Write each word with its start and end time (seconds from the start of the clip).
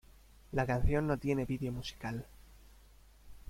La 0.53 0.65
canción 0.65 1.05
no 1.05 1.19
tiene 1.19 1.45
vídeo 1.45 1.71
musical. 1.71 2.25